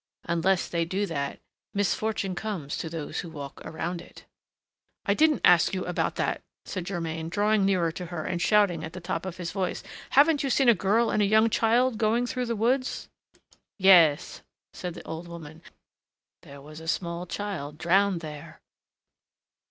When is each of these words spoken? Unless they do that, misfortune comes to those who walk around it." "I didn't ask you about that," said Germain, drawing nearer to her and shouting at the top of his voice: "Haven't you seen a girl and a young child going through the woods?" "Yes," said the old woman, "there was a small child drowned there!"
Unless 0.23 0.67
they 0.69 0.83
do 0.83 1.05
that, 1.05 1.39
misfortune 1.75 2.33
comes 2.33 2.75
to 2.77 2.89
those 2.89 3.19
who 3.19 3.29
walk 3.29 3.61
around 3.63 4.01
it." 4.01 4.25
"I 5.05 5.13
didn't 5.13 5.41
ask 5.45 5.75
you 5.75 5.85
about 5.85 6.15
that," 6.15 6.41
said 6.65 6.85
Germain, 6.87 7.29
drawing 7.29 7.65
nearer 7.65 7.91
to 7.91 8.07
her 8.07 8.25
and 8.25 8.41
shouting 8.41 8.83
at 8.83 8.93
the 8.93 8.99
top 8.99 9.27
of 9.27 9.37
his 9.37 9.51
voice: 9.51 9.83
"Haven't 10.09 10.41
you 10.41 10.49
seen 10.49 10.69
a 10.69 10.73
girl 10.73 11.11
and 11.11 11.21
a 11.21 11.25
young 11.27 11.51
child 11.51 11.99
going 11.99 12.25
through 12.25 12.47
the 12.47 12.55
woods?" 12.55 13.09
"Yes," 13.77 14.41
said 14.73 14.95
the 14.95 15.05
old 15.05 15.27
woman, 15.27 15.61
"there 16.41 16.61
was 16.63 16.79
a 16.79 16.87
small 16.87 17.27
child 17.27 17.77
drowned 17.77 18.21
there!" 18.21 18.59